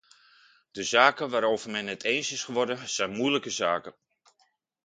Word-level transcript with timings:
De 0.71 0.83
zaken 0.83 1.29
waarover 1.29 1.69
men 1.71 1.87
het 1.87 2.03
eens 2.03 2.31
is 2.31 2.43
geworden, 2.43 2.89
zijn 2.89 3.11
moeilijke 3.11 3.49
zaken. 3.49 3.95